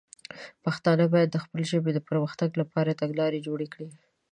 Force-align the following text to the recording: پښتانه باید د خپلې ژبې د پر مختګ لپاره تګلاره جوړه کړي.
پښتانه 0.63 1.05
باید 1.13 1.29
د 1.31 1.37
خپلې 1.43 1.65
ژبې 1.71 1.91
د 1.93 1.99
پر 2.07 2.15
مختګ 2.23 2.49
لپاره 2.61 2.97
تګلاره 3.01 3.39
جوړه 3.47 3.67
کړي. 3.73 3.89